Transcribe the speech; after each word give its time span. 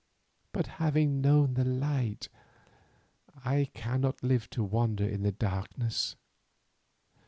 But 0.51 0.65
having 0.81 1.21
known 1.21 1.53
the 1.53 1.63
light, 1.63 2.27
I 3.45 3.69
cannot 3.75 4.23
live 4.23 4.49
to 4.49 4.63
wander 4.63 5.07
in 5.07 5.21
the 5.21 5.31
darkness. 5.31 6.15